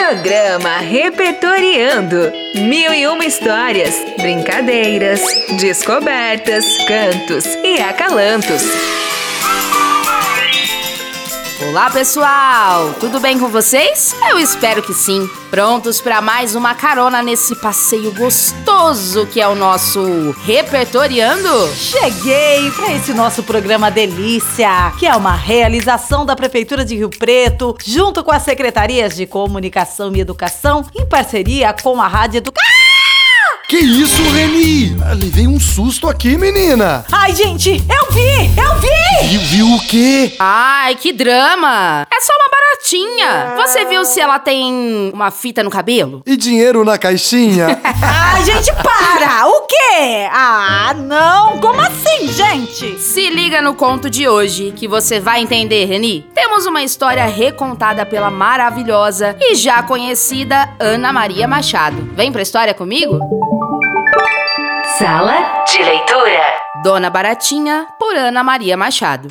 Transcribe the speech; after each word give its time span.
Programa 0.00 0.78
Repertoriando. 0.78 2.32
Mil 2.54 2.94
e 2.94 3.06
uma 3.06 3.26
histórias, 3.26 3.94
brincadeiras, 4.16 5.20
descobertas, 5.60 6.64
cantos 6.88 7.44
e 7.62 7.78
acalantos. 7.82 8.62
Olá, 11.68 11.90
pessoal! 11.90 12.94
Tudo 12.98 13.20
bem 13.20 13.38
com 13.38 13.48
vocês? 13.48 14.16
Eu 14.30 14.38
espero 14.38 14.82
que 14.82 14.94
sim. 14.94 15.28
Prontos 15.50 16.00
para 16.00 16.22
mais 16.22 16.54
uma 16.54 16.74
carona 16.74 17.22
nesse 17.22 17.54
passeio 17.54 18.14
gostoso 18.14 19.26
que 19.26 19.42
é 19.42 19.46
o 19.46 19.54
nosso 19.54 20.34
Repertoriando? 20.42 21.68
Cheguei 21.74 22.70
para 22.70 22.94
esse 22.94 23.12
nosso 23.12 23.42
programa 23.42 23.90
Delícia, 23.90 24.90
que 24.98 25.06
é 25.06 25.14
uma 25.14 25.34
realização 25.34 26.24
da 26.24 26.34
Prefeitura 26.34 26.82
de 26.82 26.96
Rio 26.96 27.10
Preto, 27.10 27.76
junto 27.84 28.24
com 28.24 28.32
as 28.32 28.42
secretarias 28.42 29.14
de 29.14 29.26
Comunicação 29.26 30.16
e 30.16 30.20
Educação, 30.20 30.82
em 30.96 31.06
parceria 31.06 31.74
com 31.74 32.00
a 32.00 32.08
Rádio 32.08 32.38
Educação. 32.38 32.89
Que 33.70 33.76
isso, 33.78 34.20
Reni? 34.32 34.96
Ah, 35.00 35.12
Levei 35.14 35.46
um 35.46 35.60
susto 35.60 36.08
aqui, 36.08 36.36
menina. 36.36 37.04
Ai, 37.12 37.32
gente, 37.32 37.70
eu 37.70 38.12
vi! 38.12 38.50
Eu 38.60 38.80
vi! 38.80 39.28
Viu, 39.28 39.40
viu 39.42 39.74
o 39.76 39.80
quê? 39.86 40.34
Ai, 40.40 40.96
que 40.96 41.12
drama! 41.12 42.04
É 42.12 42.20
só 42.20 42.32
uma 42.32 42.50
baratinha. 42.50 43.54
Você 43.58 43.84
viu 43.84 44.04
se 44.04 44.20
ela 44.20 44.40
tem 44.40 45.12
uma 45.14 45.30
fita 45.30 45.62
no 45.62 45.70
cabelo? 45.70 46.20
E 46.26 46.36
dinheiro 46.36 46.84
na 46.84 46.98
caixinha? 46.98 47.80
Ai, 48.02 48.44
gente, 48.44 48.72
para! 48.82 49.46
O 49.46 49.60
quê? 49.68 50.28
Ah, 50.32 50.92
não! 50.98 51.58
Como 51.60 51.80
assim, 51.80 52.26
gente? 52.26 52.98
Se 52.98 53.30
liga 53.30 53.62
no 53.62 53.74
conto 53.74 54.10
de 54.10 54.26
hoje, 54.26 54.72
que 54.74 54.88
você 54.88 55.20
vai 55.20 55.42
entender, 55.42 55.84
Reni. 55.84 56.26
Temos 56.34 56.66
uma 56.66 56.82
história 56.82 57.24
recontada 57.26 58.04
pela 58.04 58.32
maravilhosa 58.32 59.36
e 59.40 59.54
já 59.54 59.80
conhecida 59.84 60.68
Ana 60.80 61.12
Maria 61.12 61.46
Machado. 61.46 62.10
Vem 62.16 62.32
pra 62.32 62.42
história 62.42 62.74
comigo? 62.74 63.59
Sala 65.00 65.64
de 65.64 65.82
leitura. 65.82 66.42
Dona 66.84 67.08
Baratinha, 67.08 67.86
por 67.98 68.14
Ana 68.14 68.44
Maria 68.44 68.76
Machado. 68.76 69.28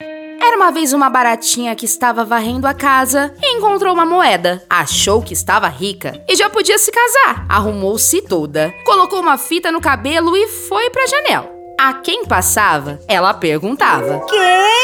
Era 0.00 0.56
uma 0.56 0.70
vez 0.70 0.94
uma 0.94 1.10
baratinha 1.10 1.76
que 1.76 1.84
estava 1.84 2.24
varrendo 2.24 2.66
a 2.66 2.72
casa 2.72 3.34
e 3.42 3.58
encontrou 3.58 3.92
uma 3.92 4.06
moeda. 4.06 4.64
Achou 4.70 5.20
que 5.20 5.34
estava 5.34 5.68
rica 5.68 6.24
e 6.26 6.34
já 6.34 6.48
podia 6.48 6.78
se 6.78 6.90
casar. 6.90 7.44
Arrumou-se 7.50 8.22
toda, 8.22 8.72
colocou 8.86 9.20
uma 9.20 9.36
fita 9.36 9.70
no 9.70 9.78
cabelo 9.78 10.34
e 10.34 10.48
foi 10.48 10.88
pra 10.88 11.06
janela. 11.06 11.50
A 11.78 11.92
quem 11.92 12.24
passava, 12.24 12.98
ela 13.06 13.34
perguntava. 13.34 14.20
Quem 14.20 14.81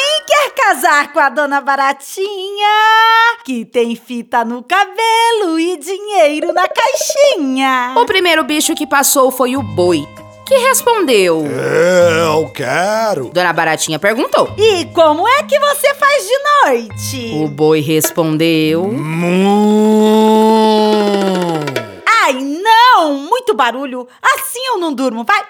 casar 0.69 1.13
com 1.15 1.19
a 1.19 1.31
dona 1.31 1.63
Baratinha? 1.63 2.69
Que 3.43 3.65
tem 3.65 3.97
fita 3.97 4.45
no 4.45 4.63
cabelo 4.63 5.59
e 5.59 5.79
dinheiro 5.79 6.53
na 6.53 6.69
caixinha. 6.69 7.95
O 7.97 8.05
primeiro 8.05 8.45
bicho 8.45 8.75
que 8.75 8.87
passou 8.87 9.31
foi 9.31 9.57
o 9.57 9.63
boi, 9.63 10.07
que 10.47 10.55
respondeu. 10.59 11.43
Eu 11.47 12.51
quero. 12.53 13.31
Dona 13.31 13.51
Baratinha 13.55 13.99
perguntou. 13.99 14.53
E 14.59 14.85
como 14.93 15.27
é 15.27 15.43
que 15.45 15.59
você 15.59 15.95
faz 15.95 16.27
de 16.27 16.39
noite? 16.67 17.43
O 17.43 17.49
boi 17.49 17.81
respondeu. 17.81 18.85
Hum. 18.85 20.19
Ai, 22.25 22.35
não! 22.35 23.15
Muito 23.15 23.55
barulho. 23.55 24.07
Assim 24.21 24.67
eu 24.67 24.77
não 24.77 24.93
durmo. 24.93 25.25
Vai, 25.25 25.43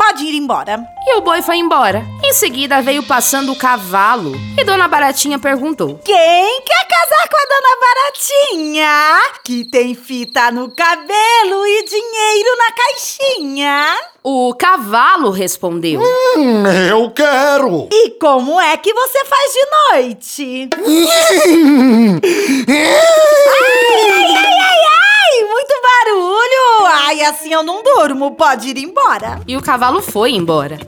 pode 0.00 0.24
ir 0.24 0.34
embora. 0.34 0.82
E 1.06 1.16
o 1.16 1.20
boi 1.20 1.42
foi 1.42 1.58
embora. 1.58 2.02
Em 2.24 2.32
seguida 2.32 2.80
veio 2.80 3.02
passando 3.02 3.52
o 3.52 3.56
cavalo 3.56 4.32
e 4.58 4.64
Dona 4.64 4.88
Baratinha 4.88 5.38
perguntou. 5.38 6.00
Quem 6.02 6.62
quer 6.62 6.86
casar 6.88 7.28
com 7.28 7.36
a 7.36 7.46
dona 7.50 7.76
Baratinha? 7.80 9.20
Que 9.44 9.70
tem 9.70 9.94
fita 9.94 10.50
no 10.50 10.74
cabelo 10.74 11.66
e 11.66 11.84
dinheiro 11.84 12.56
na 12.56 12.72
caixinha. 12.72 13.96
O 14.22 14.54
cavalo 14.54 15.30
respondeu. 15.30 16.00
Hum, 16.00 16.66
eu 16.88 17.10
quero. 17.10 17.86
E 17.92 18.10
como 18.18 18.58
é 18.58 18.76
que 18.78 18.94
você 18.94 19.24
faz 19.26 19.52
de 19.52 19.66
noite? 19.92 20.70
Ai, 23.52 24.10
ai, 24.12 24.36
ai, 24.36 24.60
ai! 24.60 24.79
Assim 27.30 27.52
eu 27.52 27.62
não 27.62 27.82
durmo. 27.82 28.32
Pode 28.32 28.68
ir 28.68 28.78
embora. 28.78 29.40
E 29.46 29.56
o 29.56 29.62
cavalo 29.62 30.02
foi 30.02 30.32
embora. 30.32 30.78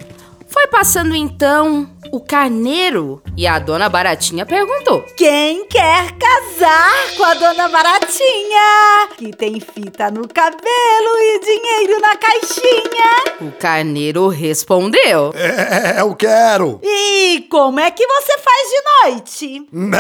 Foi 0.48 0.66
passando 0.66 1.14
então 1.14 1.88
o 2.12 2.20
carneiro 2.20 3.22
e 3.34 3.47
a 3.47 3.58
dona 3.58 3.88
Baratinha 3.88 4.44
perguntou: 4.44 5.02
Quem 5.16 5.66
quer 5.66 6.12
casar 6.12 7.16
com 7.16 7.25
a 7.25 7.32
dona 7.32 7.69
Baratinha? 7.69 9.08
Que 9.16 9.32
tem 9.32 9.58
fita 9.60 10.10
no 10.10 10.28
cabelo 10.28 10.62
e 10.66 11.41
dinheiro 11.41 12.00
na 12.02 12.16
caixinha. 12.16 13.25
O 13.41 13.52
carneiro 13.52 14.28
respondeu: 14.28 15.32
É, 15.34 16.02
eu 16.02 16.14
quero. 16.14 16.78
E 16.82 17.47
como 17.50 17.81
é 17.81 17.91
que 17.91 18.06
você 18.06 18.36
faz 18.38 18.69
de 18.69 18.82
noite? 19.12 19.66
Mé. 19.72 19.98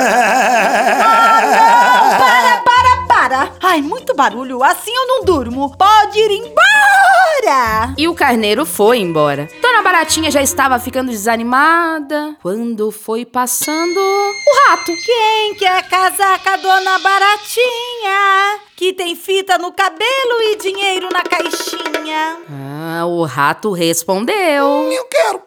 Para, 2.18 2.62
para, 2.62 3.01
para! 3.22 3.52
Ai, 3.60 3.80
muito 3.80 4.14
barulho. 4.14 4.64
Assim 4.64 4.92
eu 4.92 5.06
não 5.06 5.24
durmo. 5.24 5.76
Pode 5.76 6.18
ir 6.18 6.30
embora! 6.30 7.94
E 7.96 8.08
o 8.08 8.14
carneiro 8.14 8.66
foi 8.66 8.98
embora. 8.98 9.48
Dona 9.60 9.82
Baratinha 9.82 10.30
já 10.30 10.42
estava 10.42 10.78
ficando 10.78 11.10
desanimada 11.10 12.36
quando 12.42 12.90
foi 12.90 13.24
passando 13.24 13.98
o 13.98 14.68
rato. 14.68 14.92
Quem 15.04 15.54
quer 15.54 15.88
casar 15.88 16.42
com 16.42 16.48
a 16.48 16.56
dona 16.56 16.98
Baratinha? 16.98 18.60
Que 18.76 18.92
tem 18.92 19.14
fita 19.14 19.56
no 19.58 19.72
cabelo 19.72 20.42
e 20.50 20.56
dinheiro 20.56 21.08
na 21.12 21.22
caixinha. 21.22 22.38
Ah, 22.50 23.06
o 23.06 23.24
rato 23.24 23.70
respondeu. 23.72 24.90
Eu 24.90 25.04
quero. 25.04 25.42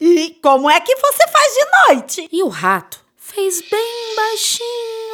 E 0.00 0.36
como 0.42 0.68
é 0.68 0.80
que 0.80 0.96
você 0.96 1.28
faz 1.28 1.54
de 1.54 1.64
noite? 1.86 2.28
E 2.32 2.42
o 2.42 2.48
rato 2.48 2.98
fez 3.16 3.60
bem 3.70 4.16
baixinho. 4.16 5.11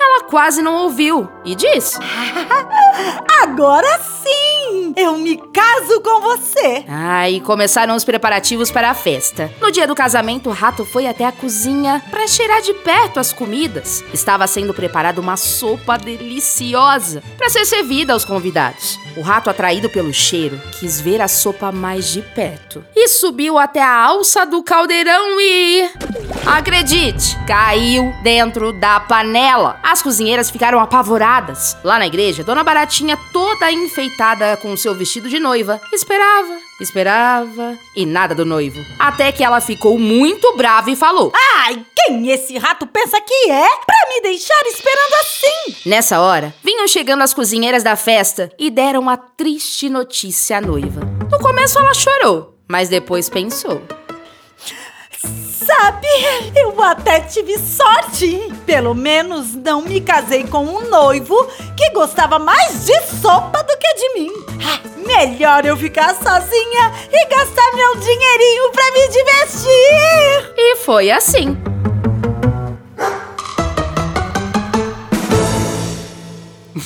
Ela 0.00 0.24
quase 0.24 0.62
não 0.62 0.84
ouviu 0.84 1.28
e 1.44 1.54
disse: 1.54 1.98
Agora 3.42 3.98
sim! 3.98 4.92
Eu 4.96 5.16
me 5.16 5.36
caso 5.36 6.00
com 6.00 6.20
você! 6.20 6.84
Ah, 6.88 7.28
e 7.28 7.40
começaram 7.40 7.94
os 7.94 8.04
preparativos 8.04 8.70
para 8.70 8.90
a 8.90 8.94
festa. 8.94 9.52
No 9.60 9.70
dia 9.70 9.86
do 9.86 9.94
casamento, 9.94 10.48
o 10.50 10.52
rato 10.52 10.84
foi 10.84 11.06
até 11.06 11.24
a 11.24 11.32
cozinha 11.32 12.02
para 12.10 12.26
cheirar 12.26 12.60
de 12.62 12.74
perto 12.74 13.20
as 13.20 13.32
comidas. 13.32 14.02
Estava 14.12 14.46
sendo 14.46 14.74
preparada 14.74 15.20
uma 15.20 15.36
sopa 15.36 15.96
deliciosa 15.96 17.22
para 17.36 17.48
ser 17.48 17.64
servida 17.64 18.12
aos 18.12 18.24
convidados. 18.24 18.98
O 19.16 19.20
rato, 19.20 19.50
atraído 19.50 19.88
pelo 19.88 20.12
cheiro, 20.12 20.60
quis 20.78 21.00
ver 21.00 21.20
a 21.20 21.28
sopa 21.28 21.70
mais 21.72 22.06
de 22.08 22.22
perto 22.22 22.84
e 22.94 23.08
subiu 23.08 23.58
até 23.58 23.82
a 23.82 24.04
alça 24.04 24.44
do 24.46 24.62
caldeirão 24.62 25.40
e. 25.40 25.90
Acredite, 26.48 27.38
caiu 27.46 28.10
dentro 28.22 28.72
da 28.72 28.98
panela. 28.98 29.78
As 29.82 30.00
cozinheiras 30.00 30.50
ficaram 30.50 30.80
apavoradas. 30.80 31.76
Lá 31.84 31.98
na 31.98 32.06
igreja, 32.06 32.42
Dona 32.42 32.64
Baratinha, 32.64 33.18
toda 33.34 33.70
enfeitada 33.70 34.56
com 34.56 34.74
seu 34.74 34.94
vestido 34.94 35.28
de 35.28 35.38
noiva, 35.38 35.78
esperava, 35.92 36.58
esperava 36.80 37.76
e 37.94 38.06
nada 38.06 38.34
do 38.34 38.46
noivo. 38.46 38.80
Até 38.98 39.30
que 39.30 39.44
ela 39.44 39.60
ficou 39.60 39.98
muito 39.98 40.56
brava 40.56 40.90
e 40.90 40.96
falou: 40.96 41.30
Ai, 41.58 41.84
quem 41.94 42.30
esse 42.30 42.56
rato 42.56 42.86
pensa 42.86 43.20
que 43.20 43.50
é 43.50 43.68
pra 43.84 44.08
me 44.08 44.22
deixar 44.22 44.62
esperando 44.66 45.14
assim? 45.20 45.76
Nessa 45.84 46.18
hora, 46.18 46.54
vinham 46.64 46.88
chegando 46.88 47.22
as 47.22 47.34
cozinheiras 47.34 47.82
da 47.82 47.94
festa 47.94 48.50
e 48.58 48.70
deram 48.70 49.06
a 49.10 49.18
triste 49.18 49.90
notícia 49.90 50.56
à 50.56 50.60
noiva. 50.62 51.02
No 51.30 51.38
começo 51.38 51.78
ela 51.78 51.92
chorou, 51.92 52.58
mas 52.66 52.88
depois 52.88 53.28
pensou. 53.28 53.97
Sabe, 55.68 56.06
eu 56.56 56.82
até 56.82 57.20
tive 57.20 57.58
sorte. 57.58 58.50
Pelo 58.64 58.94
menos 58.94 59.54
não 59.54 59.82
me 59.82 60.00
casei 60.00 60.44
com 60.44 60.64
um 60.64 60.88
noivo 60.88 61.36
que 61.76 61.90
gostava 61.90 62.38
mais 62.38 62.86
de 62.86 62.98
sopa 63.20 63.62
do 63.62 63.76
que 63.76 63.94
de 63.94 64.14
mim. 64.14 64.32
Ah, 64.64 64.80
melhor 65.06 65.66
eu 65.66 65.76
ficar 65.76 66.14
sozinha 66.14 66.90
e 67.12 67.26
gastar 67.26 67.70
meu 67.74 67.96
dinheirinho 67.96 68.72
pra 68.72 68.92
me 68.92 69.08
divertir. 69.08 70.54
E 70.56 70.76
foi 70.76 71.10
assim. 71.10 71.54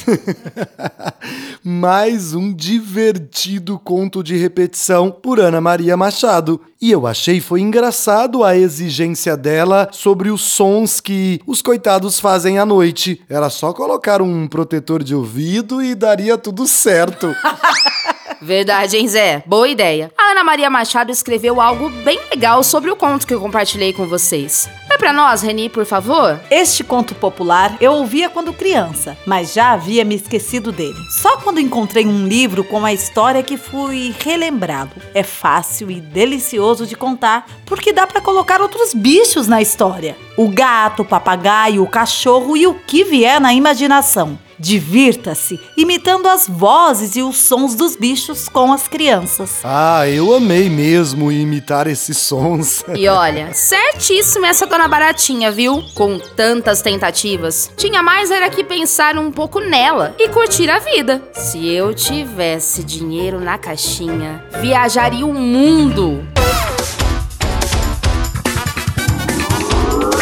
Mais 1.64 2.34
um 2.34 2.52
divertido 2.52 3.78
conto 3.78 4.22
de 4.22 4.36
repetição 4.36 5.10
por 5.10 5.40
Ana 5.40 5.60
Maria 5.60 5.96
Machado. 5.96 6.60
E 6.80 6.90
eu 6.90 7.06
achei 7.06 7.40
foi 7.40 7.60
engraçado 7.60 8.42
a 8.42 8.56
exigência 8.56 9.36
dela 9.36 9.88
sobre 9.92 10.30
os 10.30 10.42
sons 10.42 11.00
que 11.00 11.40
os 11.46 11.62
coitados 11.62 12.18
fazem 12.18 12.58
à 12.58 12.66
noite. 12.66 13.22
Era 13.28 13.48
só 13.50 13.72
colocar 13.72 14.20
um 14.20 14.48
protetor 14.48 15.02
de 15.02 15.14
ouvido 15.14 15.82
e 15.82 15.94
daria 15.94 16.36
tudo 16.36 16.66
certo. 16.66 17.34
Verdade, 18.42 18.96
hein, 18.96 19.06
Zé? 19.06 19.44
Boa 19.46 19.68
ideia. 19.68 20.10
A 20.18 20.32
Ana 20.32 20.42
Maria 20.42 20.68
Machado 20.68 21.12
escreveu 21.12 21.60
algo 21.60 21.88
bem 21.88 22.18
legal 22.28 22.64
sobre 22.64 22.90
o 22.90 22.96
conto 22.96 23.24
que 23.24 23.32
eu 23.32 23.40
compartilhei 23.40 23.92
com 23.92 24.06
vocês. 24.06 24.68
Pra 25.02 25.12
nós, 25.12 25.42
Reni, 25.42 25.68
por 25.68 25.84
favor? 25.84 26.40
Este 26.48 26.84
conto 26.84 27.12
popular 27.12 27.76
eu 27.80 27.92
ouvia 27.92 28.30
quando 28.30 28.52
criança, 28.52 29.18
mas 29.26 29.52
já 29.52 29.72
havia 29.72 30.04
me 30.04 30.14
esquecido 30.14 30.70
dele. 30.70 30.96
Só 31.10 31.38
quando 31.38 31.58
encontrei 31.58 32.06
um 32.06 32.24
livro 32.24 32.62
com 32.62 32.86
a 32.86 32.92
história 32.92 33.42
que 33.42 33.56
fui 33.56 34.14
relembrado. 34.20 34.92
É 35.12 35.24
fácil 35.24 35.90
e 35.90 36.00
delicioso 36.00 36.86
de 36.86 36.94
contar, 36.94 37.48
porque 37.66 37.92
dá 37.92 38.06
pra 38.06 38.20
colocar 38.20 38.60
outros 38.60 38.94
bichos 38.94 39.48
na 39.48 39.60
história: 39.60 40.16
o 40.36 40.48
gato, 40.48 41.02
o 41.02 41.04
papagaio, 41.04 41.82
o 41.82 41.88
cachorro 41.88 42.56
e 42.56 42.64
o 42.68 42.74
que 42.74 43.02
vier 43.02 43.40
na 43.40 43.52
imaginação. 43.52 44.38
Divirta-se 44.62 45.58
imitando 45.76 46.28
as 46.28 46.46
vozes 46.46 47.16
e 47.16 47.22
os 47.22 47.36
sons 47.36 47.74
dos 47.74 47.96
bichos 47.96 48.48
com 48.48 48.72
as 48.72 48.86
crianças. 48.86 49.58
Ah, 49.64 50.08
eu 50.08 50.32
amei 50.32 50.70
mesmo 50.70 51.32
imitar 51.32 51.88
esses 51.88 52.16
sons. 52.16 52.84
E 52.94 53.08
olha, 53.08 53.52
certíssima 53.52 54.46
essa 54.46 54.64
dona 54.66 54.86
Baratinha, 54.86 55.50
viu? 55.50 55.82
Com 55.94 56.20
tantas 56.20 56.80
tentativas. 56.80 57.72
Tinha 57.76 58.02
mais 58.02 58.30
era 58.30 58.48
que 58.48 58.62
pensar 58.62 59.18
um 59.18 59.32
pouco 59.32 59.58
nela 59.58 60.14
e 60.16 60.28
curtir 60.28 60.70
a 60.70 60.78
vida. 60.78 61.20
Se 61.32 61.66
eu 61.68 61.92
tivesse 61.92 62.84
dinheiro 62.84 63.40
na 63.40 63.58
caixinha, 63.58 64.44
viajaria 64.60 65.26
o 65.26 65.34
mundo. 65.34 66.24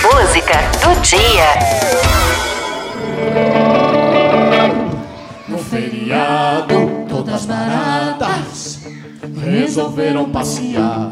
Música 0.03 0.55
do 0.81 1.01
dia. 1.03 2.10
Feriado, 5.81 6.75
todas 7.09 7.47
baratas 7.47 8.81
resolveram 9.43 10.29
passear. 10.29 11.11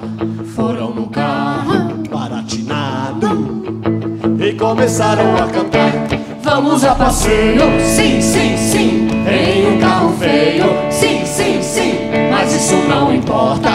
Foram 0.54 0.90
no 0.90 1.08
carro 1.08 1.94
baratinado 2.10 3.62
e 4.38 4.52
começaram 4.54 5.36
a 5.36 5.46
cantar. 5.46 5.92
Vamos 6.42 6.84
a 6.84 6.94
passeio, 6.94 7.62
sim, 7.80 8.20
sim, 8.20 8.56
sim. 8.56 9.08
Em 9.26 9.74
um 9.74 9.80
carro 9.80 10.12
feio, 10.18 10.64
sim, 10.90 11.24
sim, 11.24 11.62
sim. 11.62 11.94
Mas 12.30 12.54
isso 12.54 12.76
não 12.88 13.14
importa, 13.14 13.70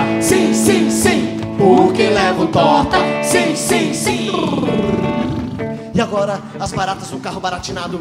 agora 6.14 6.40
as 6.60 6.72
baratas 6.72 7.10
no 7.10 7.20
carro 7.20 7.40
baratinado 7.40 8.00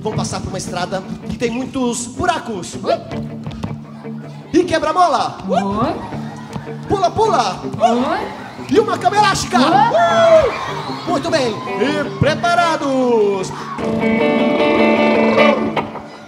vão 0.00 0.12
passar 0.14 0.40
por 0.40 0.48
uma 0.48 0.58
estrada 0.58 1.00
que 1.30 1.38
tem 1.38 1.48
muitos 1.48 2.08
buracos. 2.08 2.74
E 4.52 4.64
quebra-mola. 4.64 5.38
Pula, 6.88 7.10
pula. 7.10 7.60
E 8.68 8.80
uma 8.80 8.98
cama 8.98 9.16
elástica. 9.16 9.58
Uh! 9.60 11.10
Muito 11.10 11.30
bem. 11.30 11.54
E 11.54 12.18
preparados. 12.18 13.52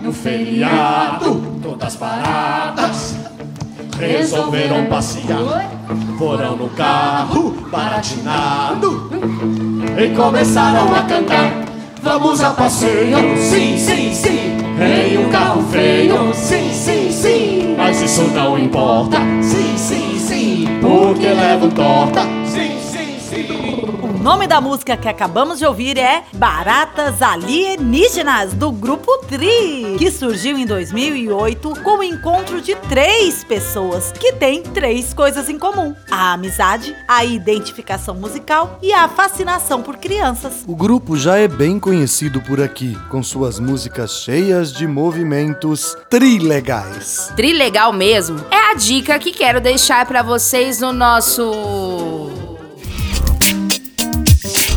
No 0.00 0.12
feriado, 0.12 1.58
todas 1.60 1.96
paradas 1.96 3.13
resolveram 3.98 4.86
passear. 4.86 5.70
Foram 6.18 6.56
no 6.56 6.68
carro 6.70 7.50
baratinado 7.70 9.10
e 9.98 10.14
começaram 10.14 10.94
a 10.94 11.02
cantar. 11.02 11.64
Vamos 12.02 12.42
a 12.42 12.50
passeio, 12.50 13.18
sim, 13.38 13.78
sim, 13.78 14.14
sim. 14.14 14.56
Em 14.78 15.18
um 15.18 15.30
carro 15.30 15.62
feio, 15.70 16.34
sim, 16.34 16.70
sim, 16.72 17.10
sim. 17.10 17.74
Mas 17.76 18.00
isso 18.02 18.22
não 18.34 18.58
importa, 18.58 19.18
sim, 19.42 19.76
sim, 19.76 20.18
sim. 20.18 20.68
Porque 20.80 21.26
levo 21.26 21.68
torta. 21.68 22.43
O 24.02 24.18
nome 24.24 24.46
da 24.46 24.60
música 24.60 24.96
que 24.96 25.08
acabamos 25.08 25.58
de 25.58 25.66
ouvir 25.66 25.98
é 25.98 26.22
Baratas 26.34 27.20
Alienígenas, 27.20 28.54
do 28.54 28.70
grupo 28.70 29.18
Tri, 29.26 29.96
que 29.98 30.10
surgiu 30.10 30.56
em 30.56 30.64
2008 30.64 31.80
com 31.82 31.98
o 31.98 32.02
encontro 32.02 32.60
de 32.60 32.76
três 32.76 33.42
pessoas 33.42 34.12
que 34.12 34.34
têm 34.34 34.62
três 34.62 35.12
coisas 35.12 35.48
em 35.48 35.58
comum: 35.58 35.94
a 36.10 36.32
amizade, 36.32 36.94
a 37.08 37.24
identificação 37.24 38.14
musical 38.14 38.78
e 38.80 38.92
a 38.92 39.08
fascinação 39.08 39.82
por 39.82 39.96
crianças. 39.96 40.64
O 40.66 40.76
grupo 40.76 41.16
já 41.16 41.36
é 41.36 41.48
bem 41.48 41.80
conhecido 41.80 42.40
por 42.40 42.62
aqui, 42.62 42.96
com 43.10 43.22
suas 43.22 43.58
músicas 43.58 44.22
cheias 44.22 44.72
de 44.72 44.86
movimentos 44.86 45.96
trilegais. 46.08 47.32
Trilegal 47.34 47.92
mesmo 47.92 48.38
é 48.50 48.70
a 48.70 48.74
dica 48.74 49.18
que 49.18 49.32
quero 49.32 49.60
deixar 49.60 50.06
pra 50.06 50.22
vocês 50.22 50.80
no 50.80 50.92
nosso 50.92 52.33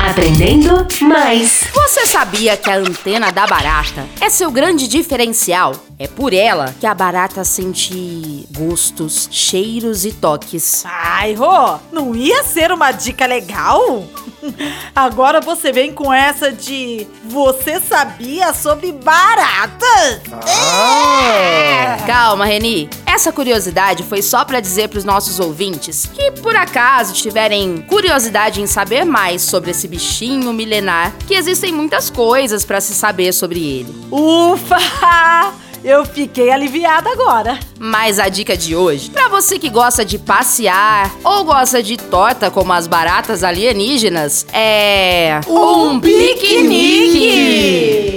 Aprendendo 0.09 0.87
mais. 1.01 1.65
Você 1.73 2.05
sabia 2.05 2.55
que 2.55 2.69
a 2.69 2.77
antena 2.77 3.29
da 3.29 3.45
barata 3.45 4.07
é 4.21 4.29
seu 4.29 4.49
grande 4.49 4.87
diferencial? 4.87 5.86
É 5.99 6.07
por 6.07 6.31
ela 6.31 6.75
que 6.79 6.85
a 6.85 6.93
barata 6.93 7.43
sente 7.43 8.47
gostos, 8.55 9.27
cheiros 9.31 10.05
e 10.05 10.11
toques. 10.11 10.83
Ai, 10.85 11.33
Rô, 11.33 11.79
não 11.91 12.15
ia 12.15 12.43
ser 12.43 12.71
uma 12.71 12.91
dica 12.91 13.25
legal? 13.25 14.05
Agora 14.95 15.41
você 15.41 15.71
vem 15.71 15.91
com 15.91 16.13
essa 16.13 16.51
de 16.51 17.07
você 17.23 17.79
sabia 17.79 18.53
sobre 18.53 18.91
baratas? 18.91 20.21
Ah! 20.31 21.97
Calma, 22.05 22.45
Reni. 22.45 22.87
Essa 23.03 23.31
curiosidade 23.31 24.03
foi 24.03 24.21
só 24.21 24.45
pra 24.45 24.59
dizer 24.59 24.89
pros 24.89 25.03
nossos 25.03 25.39
ouvintes 25.39 26.05
que, 26.05 26.29
por 26.29 26.55
acaso, 26.55 27.15
tiverem 27.15 27.81
curiosidade 27.81 28.61
em 28.61 28.67
saber 28.67 29.03
mais 29.03 29.41
sobre 29.41 29.71
esse 29.71 29.87
bichinho 29.87 30.53
milenar, 30.53 31.11
que 31.25 31.33
existem 31.33 31.73
muitas 31.73 32.11
coisas 32.11 32.63
pra 32.63 32.79
se 32.79 32.93
saber 32.93 33.33
sobre 33.33 33.59
ele. 33.59 33.95
Ufa! 34.11 35.65
Eu 35.87 36.03
fiquei 36.03 36.51
aliviada 36.51 37.09
agora. 37.09 37.57
Mas 37.79 38.19
a 38.19 38.27
dica 38.27 38.57
de 38.57 38.75
hoje, 38.75 39.09
pra 39.09 39.29
você 39.29 39.57
que 39.57 39.69
gosta 39.69 40.03
de 40.03 40.19
passear 40.19 41.09
ou 41.23 41.45
gosta 41.45 41.81
de 41.81 41.95
torta 41.95 42.51
como 42.51 42.73
as 42.73 42.87
baratas 42.87 43.41
alienígenas, 43.41 44.45
é 44.51 45.39
Um 45.47 45.97
piquenique! 45.97 47.47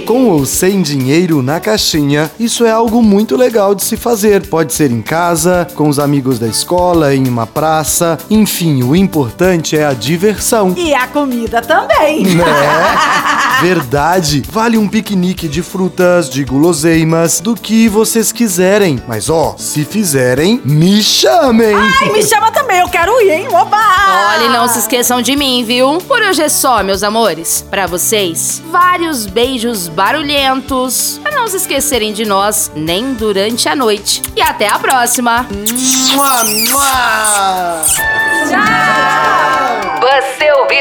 Com 0.04 0.30
ou 0.30 0.44
sem 0.44 0.82
dinheiro 0.82 1.42
na 1.42 1.60
caixinha, 1.60 2.28
isso 2.40 2.66
é 2.66 2.72
algo 2.72 3.00
muito 3.00 3.36
legal 3.36 3.72
de 3.72 3.84
se 3.84 3.96
fazer. 3.96 4.48
Pode 4.48 4.72
ser 4.72 4.90
em 4.90 5.00
casa, 5.00 5.68
com 5.76 5.88
os 5.88 6.00
amigos 6.00 6.40
da 6.40 6.48
escola, 6.48 7.14
em 7.14 7.28
uma 7.28 7.46
praça, 7.46 8.18
enfim, 8.28 8.82
o 8.82 8.96
importante 8.96 9.78
é 9.78 9.86
a 9.86 9.92
diversão. 9.92 10.74
E 10.76 10.92
a 10.92 11.06
comida 11.06 11.62
também. 11.62 12.24
Né? 12.24 12.42
Verdade. 13.60 14.42
Vale 14.50 14.78
um 14.78 14.88
piquenique 14.88 15.48
de 15.48 15.62
frutas, 15.62 16.28
de 16.30 16.44
guloseimas, 16.44 17.40
do 17.40 17.54
que 17.54 17.88
vocês 17.88 18.32
quiserem. 18.32 19.02
Mas 19.06 19.28
ó, 19.28 19.54
se 19.58 19.84
fizerem, 19.84 20.60
me 20.64 21.02
chamem. 21.02 21.74
Ai, 21.74 22.10
me 22.10 22.22
chama 22.22 22.50
também, 22.50 22.80
eu 22.80 22.88
quero 22.88 23.20
ir, 23.20 23.30
hein? 23.30 23.48
Oba! 23.50 23.76
Olha, 23.76 24.44
e 24.44 24.48
não 24.48 24.66
se 24.68 24.78
esqueçam 24.78 25.20
de 25.20 25.36
mim, 25.36 25.64
viu? 25.64 25.98
Por 25.98 26.20
hoje 26.22 26.42
é 26.42 26.48
só, 26.48 26.82
meus 26.82 27.02
amores. 27.02 27.64
Pra 27.70 27.86
vocês, 27.86 28.62
vários 28.70 29.26
beijos 29.26 29.88
barulhentos. 29.88 31.20
Pra 31.22 31.32
não 31.32 31.46
se 31.48 31.56
esquecerem 31.56 32.12
de 32.12 32.24
nós, 32.24 32.70
nem 32.74 33.14
durante 33.14 33.68
a 33.68 33.76
noite. 33.76 34.22
E 34.36 34.40
até 34.42 34.68
a 34.68 34.78
próxima. 34.78 35.46
Mua, 36.12 36.44
mua. 36.44 37.82
Ouviu 38.42 39.19